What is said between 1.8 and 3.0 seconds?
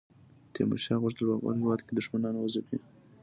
کې دښمنان وځپي.